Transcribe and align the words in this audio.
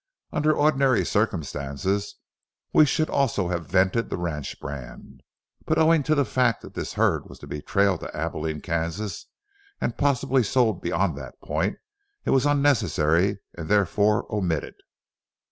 Under 0.33 0.51
ordinary 0.53 1.05
circumstances 1.05 2.15
we 2.73 2.85
should 2.87 3.07
also 3.07 3.49
have 3.49 3.67
vented 3.67 4.09
the 4.09 4.17
ranch 4.17 4.59
brand, 4.59 5.21
but 5.63 5.77
owing 5.77 6.01
to 6.01 6.15
the 6.15 6.25
fact 6.25 6.63
that 6.63 6.73
this 6.73 6.93
herd 6.93 7.29
was 7.29 7.37
to 7.37 7.45
be 7.45 7.61
trailed 7.61 7.99
to 7.99 8.17
Abilene, 8.17 8.61
Kansas, 8.61 9.27
and 9.79 9.99
possibly 9.99 10.41
sold 10.41 10.81
beyond 10.81 11.15
that 11.19 11.39
point, 11.39 11.77
it 12.25 12.31
was 12.31 12.47
unnecessary 12.47 13.41
and 13.55 13.69
therefore 13.69 14.25
omitted. 14.33 14.73